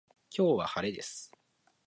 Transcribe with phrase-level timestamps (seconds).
[0.35, 1.31] 今日は晴れです。